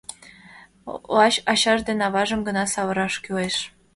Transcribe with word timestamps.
Лач 1.15 1.35
ачаж 1.51 1.79
ден 1.87 1.99
аважым 2.07 2.41
гына 2.47 2.63
савыраш 2.73 3.13
кӱлеш. 3.23 3.55